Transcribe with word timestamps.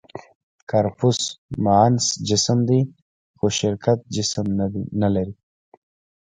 «کارپوس» 0.69 1.19
معنس 1.63 2.05
جسم 2.27 2.59
دی؛ 2.67 2.79
خو 3.37 3.45
شرکت 3.59 3.99
جسم 4.15 4.45
نهلري. 4.99 5.33